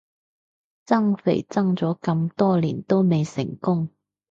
[0.83, 3.91] 增肥增咗咁多年都未成功